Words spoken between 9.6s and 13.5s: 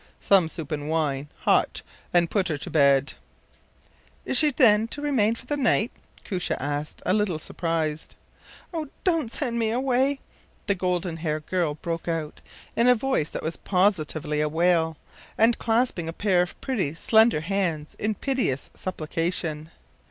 away!” the golden haired girl broke out, in a voice that